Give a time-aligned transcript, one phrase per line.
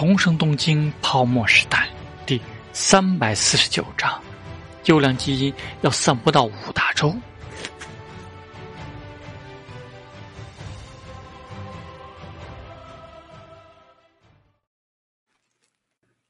[0.00, 1.86] 重生东京泡沫时代
[2.24, 2.40] 第
[2.72, 4.18] 三百四十九章：
[4.86, 7.14] 优良基因要散播到五大洲。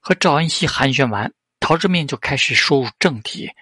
[0.00, 3.52] 和赵恩熙寒暄完，陶志明就开始说入正题：“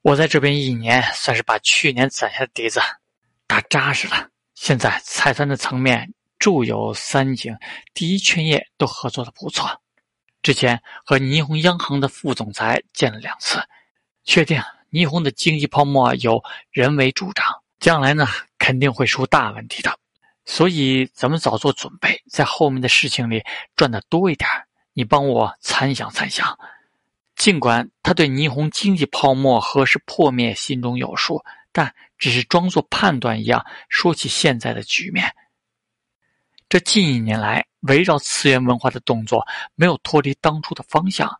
[0.00, 2.80] 我在这边一年，算是把去年攒下的底子
[3.46, 4.30] 打扎实了。
[4.54, 7.56] 现在财团的层面。”住友、三井、
[7.94, 9.80] 第一劝业都合作的不错。
[10.42, 13.60] 之前和霓虹央行的副总裁见了两次，
[14.24, 17.46] 确定霓虹的经济泡沫有人为助长，
[17.80, 18.26] 将来呢
[18.58, 19.98] 肯定会出大问题的。
[20.44, 23.44] 所以咱们早做准备，在后面的事情里
[23.76, 24.48] 赚的多一点。
[24.94, 26.58] 你帮我参详参详。
[27.36, 35.32] 尽管他对霓虹经济泡沫何时破灭心中有数，但只是装作判断一样说起现在的局面。
[36.68, 41.30] 这近一年来，围绕次元文化的动作没有脱离当初的方向，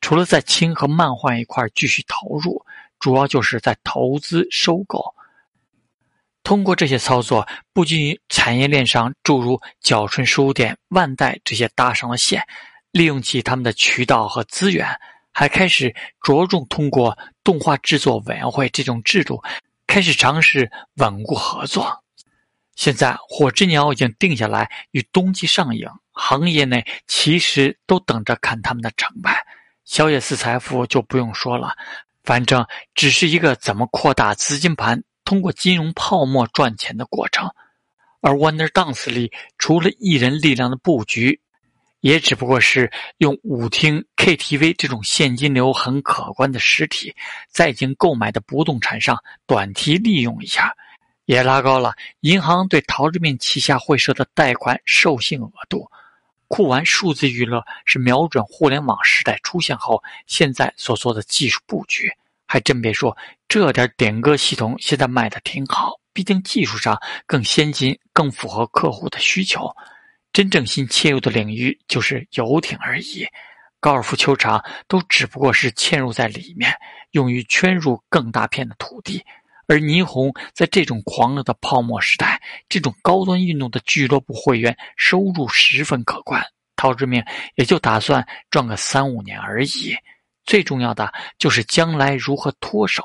[0.00, 2.64] 除了在轻和漫画一块继续投入，
[3.00, 5.04] 主要就是在投资收购。
[6.44, 12.40] 通过这些操作，不仅产业链上诸如角春书店、万代这些搭上了线，
[12.92, 14.86] 利用起他们的渠道和资源，
[15.32, 19.42] 还开始着重通过动画制作委员会这种制度，
[19.88, 22.04] 开始尝试稳固合作。
[22.76, 29.44] 现在《火之鸟》已经定下来与冬季上映，行业内其实都等着看他们的成败。
[29.84, 31.74] 小野寺财富就不用说了，
[32.22, 37.50] 反正只是一个怎么扩大资金盘、通过金融泡沫赚钱的过程。
[38.20, 41.40] 而 Wonder Dance 里除了艺人力量的布局，
[42.00, 47.14] 也只不过是用舞厅、KTV 这种现金流很可观的实体，
[47.48, 50.74] 在已经购买的不动产上短期利用一下。
[51.26, 55.88] 也拉高了银行对陶志明旗下会社的贷款授信额度。
[56.48, 62.10] 酷玩数字娱乐是瞄准互联网时代出现后现在所做的技术布局。
[62.46, 63.16] 还真别说，
[63.48, 66.96] 这点点歌系统现在卖的挺好，毕竟技术上
[67.26, 69.68] 更先进，更符合客户的需求。
[70.32, 73.26] 真正新切入的领域就是游艇而已，
[73.80, 76.72] 高尔夫球场都只不过是嵌入在里面，
[77.10, 79.24] 用于圈入更大片的土地。
[79.66, 86.44] 而霓虹在这种狂热的泡沫时代，这种高端运动的俱乐部会员收入十分可观。
[86.76, 89.96] 陶志明也就打算赚个三五年而已，
[90.44, 93.02] 最重要的就是将来如何脱手。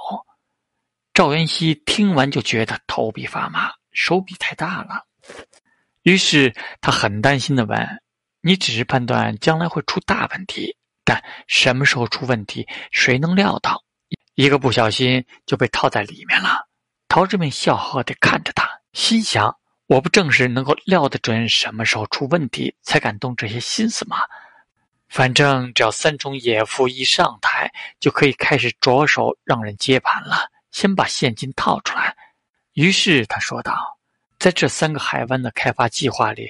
[1.14, 5.06] 赵元熙听完就觉得头皮发麻，手笔太大了。
[6.04, 8.02] 于是他很担心的问
[8.42, 13.84] ：“你只是判断将来会出大问题，但什么时候出问题，谁能料到？”
[14.36, 16.68] 一个不小心就被套在里面了。
[17.08, 19.54] 陶志明笑呵呵地看着他，心想
[19.88, 24.18] ：“我不正是能够料得准什么时候出问题，才敢动这些心思吗？
[25.10, 30.50] 反正只要三重野夫一上台，就可以开始着手让人接盘了。
[30.72, 32.16] 先把现金套出来。”
[32.72, 33.76] 于是他说道
[34.40, 36.50] ：“在这三个海湾的开发计划里，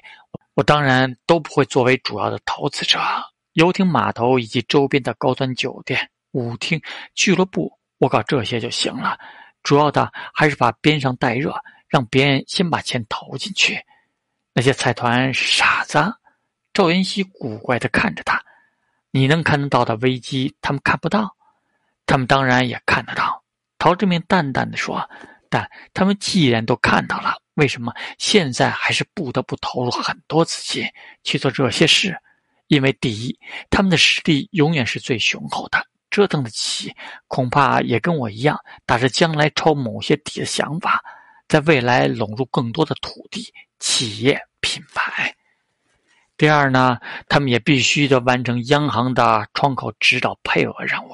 [0.54, 3.00] 我当然都不会作为主要的投资者。
[3.54, 6.82] 游艇码头以及周边的高端酒店。”舞厅、
[7.14, 9.18] 俱乐部，我搞这些就行了。
[9.64, 11.56] 主要的还是把边上带热，
[11.88, 13.80] 让别人先把钱投进去。
[14.54, 16.00] 那些财团傻子？
[16.74, 18.42] 赵元熙古怪的看着他。
[19.12, 21.36] 你能看得到的危机，他们看不到。
[22.06, 23.44] 他们当然也看得到。
[23.78, 25.10] 陶志明淡淡的说
[25.50, 30.86] ：“但他们既然都看到了，为什么现在还是不得不投入很多资金
[31.24, 32.18] 去做这些事？
[32.68, 33.38] 因为第一，
[33.70, 36.94] 他们的实力永远是最雄厚的。”折腾得起，
[37.28, 41.02] 恐怕也跟我一样，打着将来抄某些底的想法，
[41.48, 45.34] 在未来拢入更多的土地、企业、品牌。
[46.38, 47.00] 第二呢，
[47.30, 51.12] 他们也必须得完成央行的窗口指导配额任务，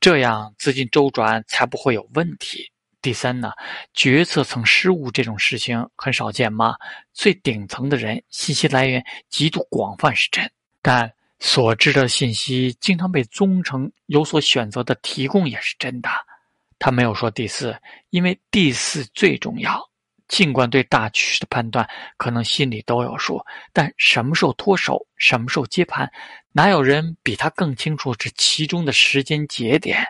[0.00, 2.70] 这样资金周转才不会有问题。
[3.00, 3.52] 第三呢，
[3.94, 6.74] 决策层失误这种事情很少见吗？
[7.12, 10.50] 最顶层的人信息来源极度广泛是真，
[10.82, 11.12] 但。
[11.44, 16.08] 所知的信息经常被忠诚有所选择的提供也是真的。
[16.78, 17.76] 他没有说第四，
[18.10, 19.90] 因为第四最重要。
[20.28, 21.86] 尽管对大趋势的判断
[22.16, 26.08] 可能心里都有数，但什么时候脱手，什么时候接盘，
[26.52, 30.06] 哪有人比他更清楚这其中的时间节点？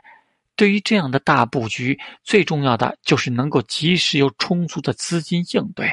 [0.55, 5.91] 对于这样的大布局，最重要的就是能够及时有充足的资金应对。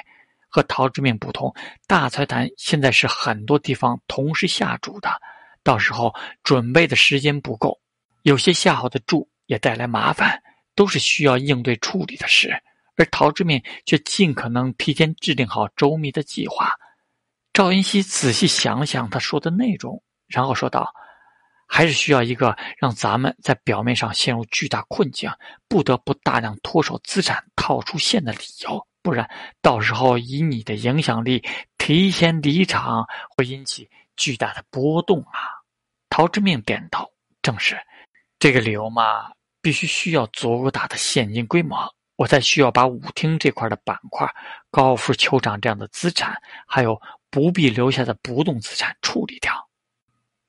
[0.50, 1.54] 和陶之命不同，
[1.88, 5.10] 大财团现在是很多地方同时下注的，
[5.63, 6.13] 到时候
[6.44, 7.80] 准备的时间不够，
[8.24, 10.42] 有些下好的注也带来麻烦，
[10.75, 12.51] 都是需要应对处理的事。
[12.98, 16.69] 而陶之命却尽可能提前制定好周密的计划。
[17.54, 20.94] 赵云熙仔细想想他说的内容，然后说道
[21.66, 25.31] ：“还是需要一个让咱们在表面上陷入巨大困境，
[25.69, 28.86] 不得不大量脱手资产套出线的理由。
[29.09, 29.27] 不然，
[29.59, 31.44] 到时候以你的影响力
[31.79, 35.50] 提前离场，会引起巨大的波动啊！”
[36.11, 37.11] 陶之命点头
[37.41, 37.75] ：“正是，
[38.38, 39.31] 这个理由嘛，
[39.63, 44.29] 必须需要足够大的现金规模。”我才需要把舞厅这块的板块、
[44.69, 47.01] 高尔夫球场这样的资产，还有
[47.31, 49.53] 不必留下的不动资产处理掉。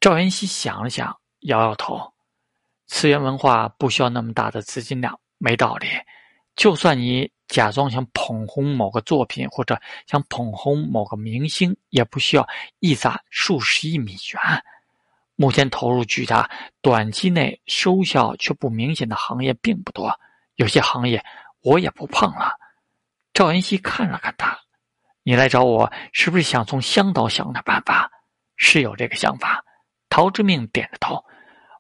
[0.01, 2.13] 赵元熙想了想，摇摇头
[2.89, 5.87] ：“次元文化不需要那么大的资金量，没道理。
[6.57, 12.49] 就算你假装想捧红某个作品，或者想捧红某个明星，也不需要
[12.79, 14.65] 一砸数十亿美元。
[15.37, 16.51] 目前投入巨大、
[16.81, 20.19] 短期内收效却不明显的行业并不多，
[20.55, 21.23] 有些行业。”
[21.63, 22.55] 我也不碰了。
[23.35, 24.59] 赵元熙看了看他，
[25.23, 28.11] 你来找我是不是想从香岛想点办法？
[28.57, 29.63] 是有这个想法。
[30.09, 31.23] 陶之命点着头。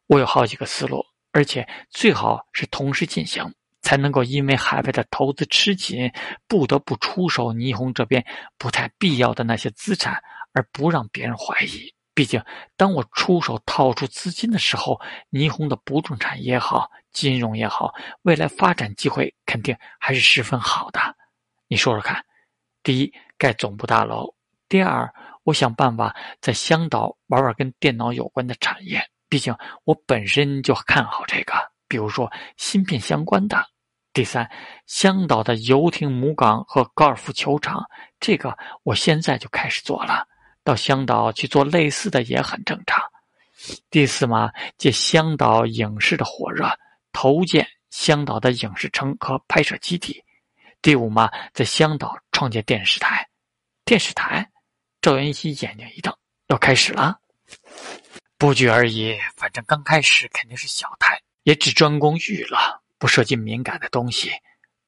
[0.06, 1.02] 我有好几个思路，
[1.32, 6.12] 而且最好是同时进行，才能够因为海外的投资吃紧，
[6.46, 8.24] 不得不出手霓虹这边
[8.58, 10.22] 不太必要的那些资产，
[10.52, 11.94] 而不让别人怀疑。
[12.12, 12.42] 毕竟，
[12.76, 15.00] 当我出手套出资金的时候，
[15.30, 16.90] 霓虹的不动产也好。
[17.12, 17.92] 金融也好，
[18.22, 21.00] 未来发展机会肯定还是十分好的。
[21.66, 22.24] 你说说看，
[22.84, 24.32] 第一，盖总部大楼；
[24.68, 25.12] 第二，
[25.42, 31.52] 我想办法在香岛玩玩跟电脑有关的产业，毕竟我本身就看好这个，
[31.90, 33.58] 比如说芯片相关的；
[34.12, 34.48] 第三，
[34.86, 37.84] 香岛的游艇母港和高尔夫球场，
[38.20, 40.24] 这个我现在就开始做了，
[40.62, 43.02] 到香岛去做类似的也很正常；
[43.90, 46.70] 第四嘛，借香岛影视的火热。
[47.12, 50.22] 投建香岛的影视城和拍摄基地。
[50.80, 53.28] 第五嘛，在香岛创建电视台。
[53.84, 54.48] 电视台，
[55.02, 56.16] 赵元熙眼睛一瞪，
[56.46, 57.18] 要开始了。
[58.38, 62.58] 布局而已，反正刚开始肯定是小台，也只专攻娱乐，
[62.98, 64.30] 不涉及敏感的东西。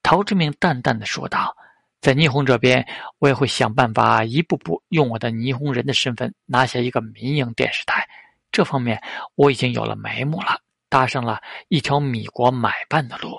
[0.03, 1.57] 陶志明淡淡的说道
[2.01, 2.87] ：“在霓虹这边，
[3.19, 8.07] 我也会想办法一步步用我的霓虹人的身份拿下一个民营电视台。
[8.51, 9.03] 这方面
[9.35, 10.61] 我已经有了眉目了。”
[10.93, 13.35] 搭上了一条米国买办的路，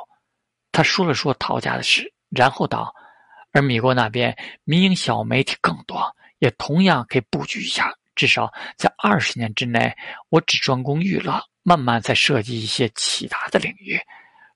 [0.72, 2.92] 他说了说陶家的事，然后道
[3.54, 7.94] ：“而米国那边民营小媒体更多，也同样可以布局一下。
[8.16, 9.96] 至少在二十年之内，
[10.30, 14.00] 我只专攻娱乐，慢慢在设计一些其他的领域，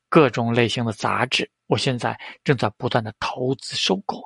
[0.09, 1.50] 各种类型的杂志。
[1.65, 4.24] 我现在正在不断的投资收购，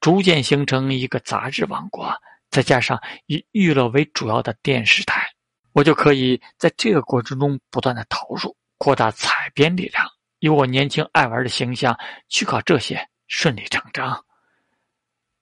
[0.00, 2.12] 逐渐形成一个杂志王国。
[2.50, 5.30] 再加上以娱乐为主要的电视台。”
[5.74, 11.98] 我就可以在这个过程中不断的投入，扩大采编力量，以我年轻爱玩的形象
[12.28, 14.24] 去搞这些，顺理成章。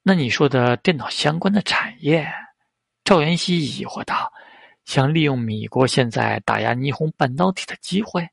[0.02, 2.26] 那你说的电脑相关的产业，
[3.04, 4.32] 赵元熙疑惑道
[4.84, 8.28] ：“想利用米国现在打压霓虹半导体的机会，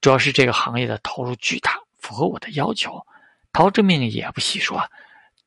[0.00, 3.04] 主要是这个行业的投入巨大，符合我的要求。”
[3.50, 4.88] 陶志明也不细说，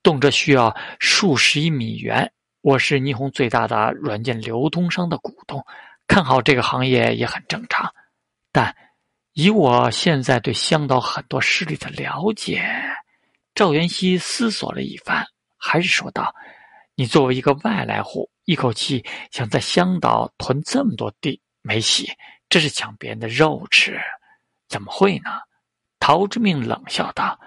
[0.03, 2.33] 动辄需要数十亿美元。
[2.61, 5.63] 我是霓虹最大的软件流通商的股东，
[6.07, 7.93] 看好这个行业也很正常。
[8.51, 8.75] 但
[9.33, 12.67] 以我现在对香岛很多势力的了解，
[13.55, 15.25] 赵元熙思索了一番，
[15.55, 16.35] 还是说道
[16.95, 22.11] ：“你作为一个外来户，一口气想在香岛囤这么多地，没戏，
[22.49, 23.99] 这是抢别人的肉吃。
[24.67, 25.29] 怎么会呢？”
[25.99, 27.39] 陶之命冷笑道：“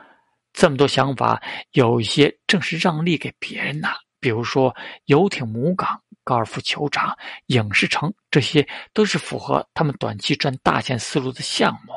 [0.54, 3.88] 这么多想法，有一些正是让利给别人呢。”
[4.20, 4.74] 比如说
[5.04, 7.14] 游艇母港、高尔夫球场、
[7.46, 11.92] 影视城，这些都是符合他们短期赚大钱思路的项目，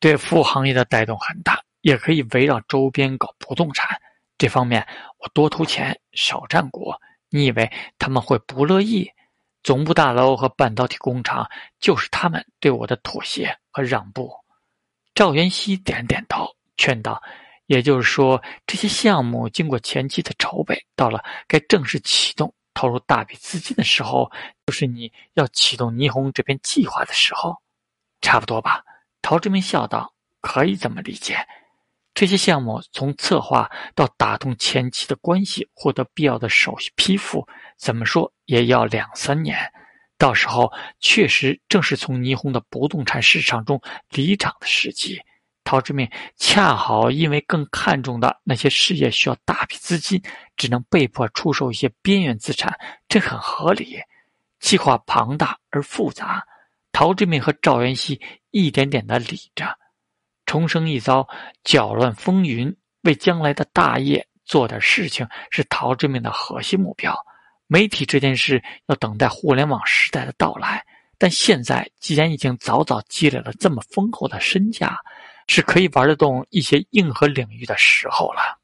[0.00, 1.60] 对服务行业的带动很大。
[1.80, 4.00] 也可以围绕周边搞不动产，
[4.36, 4.86] 这方面
[5.18, 6.92] 我多投钱，少占股。
[7.30, 9.10] 你以为他们会不乐意？
[9.62, 11.48] 总部大楼和半导体工厂
[11.80, 14.32] 就是他们对我的妥协和让步。
[15.14, 17.22] 赵元熙点点头，劝道。
[17.66, 24.32] 也就是说，这些项目经过前期的筹备，到了该正式启动、投入大笔资金的时候，
[24.64, 27.60] 就是你要启动霓虹这边计划的时候，
[28.22, 28.82] 差不多吧？
[29.20, 31.46] 陶志明笑道：“可以这么理解。
[32.18, 37.46] 这些项目从策划到打通前期的关系，获得必要的手续批复，
[37.76, 39.56] 怎么说也要两三年。
[40.16, 45.22] 到时候确实正是从霓虹的不动产市场中离场的时机。”
[45.62, 50.20] 陶志明恰好因为更看重的那些事业需要大笔资金，
[50.56, 52.76] 只能被迫出售一些边缘资产，
[53.08, 53.96] 这很合理。
[54.58, 56.44] 计划庞大而复杂，
[56.90, 58.20] 陶志明和赵元熙
[58.50, 59.78] 一点点的理着。
[60.48, 61.28] 重生一遭，
[61.62, 67.14] 搅乱风云，为将来的大业做点事情，是陶志明的核心目标。
[67.66, 70.82] 媒体这件事要等待互联网时代的到来。
[71.18, 74.96] 但现在既然已经早早积累了这么丰厚的身价，
[75.48, 78.57] 是可以玩得动一些硬核领域的时候了。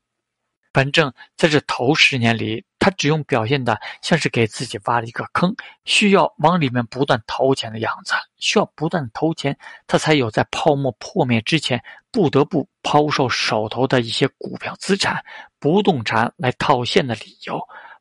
[0.75, 5.55] 反正在这头十年里，他只用表现的像是给自己挖了一个坑，
[5.85, 15.25] 需要往里面不断投钱的样子，需要不断投钱，他才有在泡沫破灭之前不得不抛售手头的一些股票资产、
[15.61, 17.57] 不动产来套现的理由，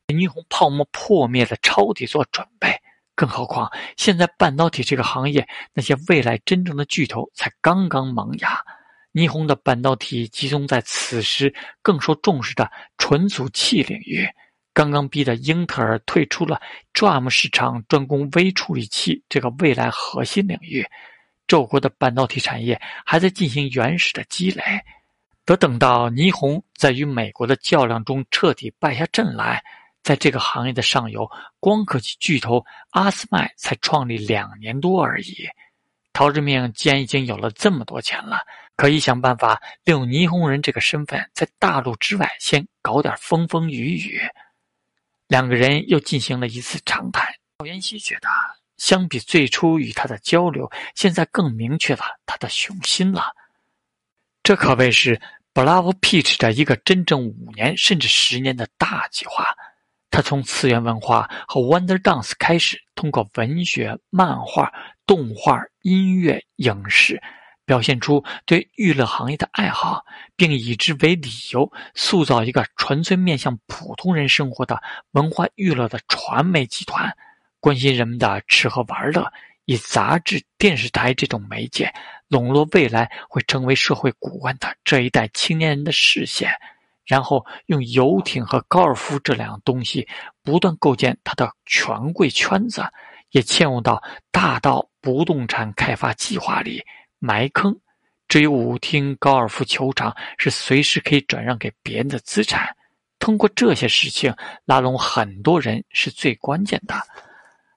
[0.08, 2.76] 为霓虹泡沫破灭的抄底做准备。
[3.14, 8.60] 更何况，现在半导体这个行业，那些未来真正的巨头才刚刚萌芽。
[9.14, 14.28] 霓虹的半导体集中在此时更受重视的存储器领域，
[14.72, 16.60] 刚刚逼得英特尔退出了
[16.92, 20.84] DRAM 市场，专攻微处理器这个未来核心领域。
[21.46, 24.62] 宙国的半导体产业还在进行原始的积累，
[25.44, 29.62] 得等到霓虹在与美国的较量中彻底败下阵来。
[30.02, 31.30] 在这个行业的上游，
[31.60, 35.46] 光刻机巨头阿斯麦才创立两年多而已。
[36.14, 38.38] 陶志明既然已经有了这么多钱了，
[38.76, 44.20] 可以想办法利用霓虹人这个身份，在大陆之外先搞点风风雨雨。
[45.26, 47.26] 两个人又进行了一次长谈。
[47.58, 48.28] 赵妍希觉得，
[48.76, 53.32] 相比最初与他的交流，现在更明确了他的雄心了。
[54.44, 55.20] 这可谓是
[55.52, 59.46] Bravo Peach 的一个真正五年甚至十年的大计划。
[60.10, 64.72] 他从次元文化和 Wonder Dance 开始，通过文学、漫画、
[65.06, 67.22] 动画、音乐、影视，
[67.64, 70.04] 表现出对娱乐行业的爱好，
[70.36, 74.82] 并以之为理由，塑造一个纯粹面向普通人生活的
[75.12, 77.14] 文化娱乐的传媒集团，
[77.60, 79.32] 关心人们的吃喝玩乐，
[79.64, 81.92] 以杂志、电视台这种媒介，
[82.28, 86.50] 笼络未来会成为社会骨干的这一代青年人的视线。
[87.06, 90.08] 然后用游艇和高尔夫这两样东西
[90.42, 92.82] 不断构建他的权贵圈子，
[93.34, 94.00] 也嵌入到
[94.30, 96.80] 大到不动产开发计划里
[97.18, 97.76] 埋坑。
[98.28, 102.74] 至于舞厅、高尔夫球场是随时可以转让给别人的资产，
[103.18, 104.32] 通过这些事情
[104.64, 106.94] 拉拢很多人是最关键的。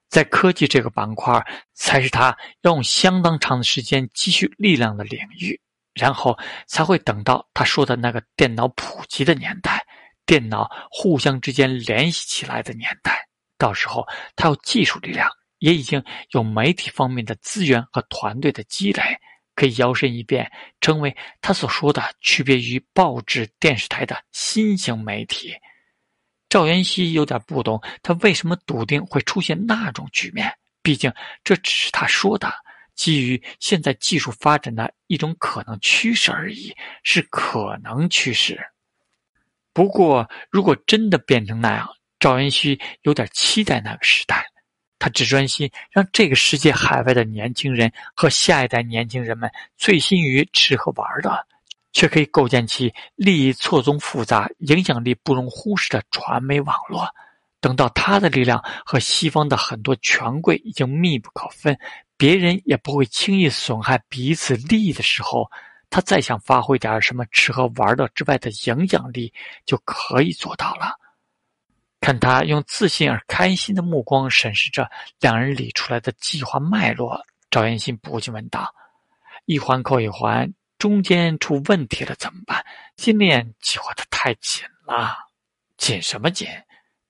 [0.07, 5.59] 在科技这个板块，才是他要用相当长的时间积蓄力量的领域。
[5.93, 6.37] 然后
[6.67, 9.83] 才会等到他说的那个电脑普及的年代，
[10.27, 13.27] 电脑互相之间联系起来的年代。
[13.57, 15.27] 到时候他有技术力量，
[15.59, 19.01] 也已经有媒体方面的资源和团队的积累，
[19.55, 25.53] 可以摇身一变成为他所说的区别于报纸、电视台的新型媒体。
[26.49, 30.51] 赵元熙有点不懂，他为什么笃定会出现那种局面？
[30.81, 31.11] 毕竟
[31.43, 32.51] 这只是他说的。
[32.95, 36.73] 基于现在技术发展的一种可能趋势而已，
[37.03, 38.59] 是可能趋势。
[39.71, 41.87] 不过，如果真的变成那样，
[42.19, 44.43] 赵元熙有点期待那个时代。
[44.99, 51.37] 他只专心让这个世界海外的年轻人和下一代年轻人们醉心于吃喝玩乐，
[51.93, 57.07] 却可以构建起利益错综复杂、影响力不容忽视的传媒网络。
[57.59, 61.77] 等到他的力量和西方的很多权贵已经密不可分。
[62.15, 65.49] 别人也不会轻易损害彼此利益的时候，
[65.89, 69.31] 他再想发挥点什么吃喝玩乐之外的影响力，
[69.65, 70.95] 就可以做到了。
[72.07, 77.21] 看他用自信而开心的目光审视着两人理出来的计划脉络，
[77.51, 78.73] 赵延新不禁问道
[79.43, 82.65] ：“一环扣一环，中间出问题了怎么办？
[82.95, 85.17] 金链计划的太紧了，
[85.75, 86.47] 紧什么紧？”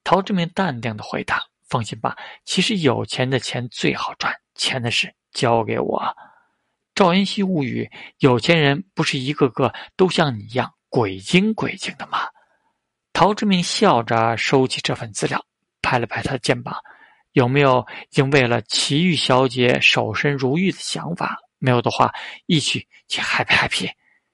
[0.04, 6.02] 陶志明淡定的回答：“放心吧，其实有钱的钱最好赚。”钱的事交给我。
[6.96, 7.88] 赵云熙无语，
[8.18, 12.22] 有钱人不是一个个都像你一样鬼精鬼精的吗？
[13.18, 15.44] 陶志明笑着收起这份资料，
[15.82, 16.80] 拍了拍他的肩膀
[17.34, 21.36] ：“有没有已经为了祁玉小姐守身如玉的想法？
[21.58, 22.14] 没有的话，
[22.46, 23.90] 一起去 happy happy。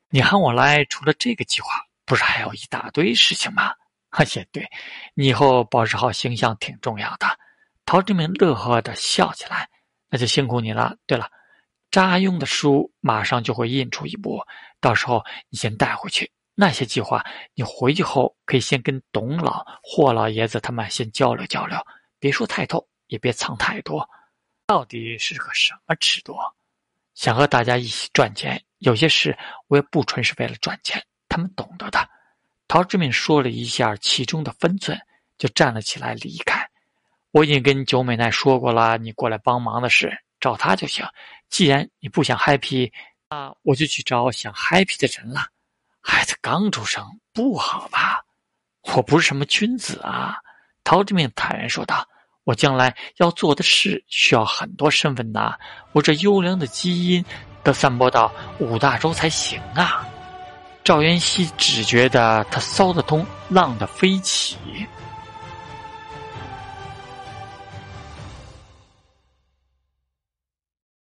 [0.10, 1.70] 你喊我来，除了这个计划，
[2.06, 3.72] 不是还有一大堆事情吗？
[4.12, 4.68] 而且，对
[5.14, 7.40] 你以后保持好形象挺重要的。”
[7.88, 9.70] 陶志明乐呵的笑起来。
[10.10, 10.98] 那就辛苦你了。
[11.08, 11.30] 对了，
[11.90, 14.42] 扎用的书马上就会印出一部，
[14.82, 16.30] 到时候你先带回去。
[16.56, 21.78] 那些计划你回去后可以先跟董老、霍老爷子他们先交流交流，
[22.20, 24.08] 别说太透，也别藏太多。
[24.66, 26.36] 到底是个什么尺度？
[27.16, 32.08] 想和大家一起赚钱，有些事我也不纯是为了赚钱，他们懂得的。
[32.68, 35.00] 陶志敏说了一下其中的分寸，
[35.38, 36.68] 就站了起来离开。
[37.32, 41.06] 我已经跟九美奈说过了，你过来帮忙的事，找他就行。
[41.50, 42.92] 既然你不想 happy，
[43.30, 45.42] 那我就去找想 happy 的人了。
[46.04, 48.22] 孩子刚出生，不好吧？
[48.94, 50.36] 我不是什么君子啊！
[50.84, 52.06] 陶志明坦然说道
[52.44, 55.56] ：“我将来要做的事需要很多身份呐，
[55.94, 57.24] 我这优良的基因
[57.64, 58.30] 得散播到
[58.60, 60.06] 五大洲才行啊。”
[60.84, 64.58] 赵元熙只觉得他骚得通，浪得飞起。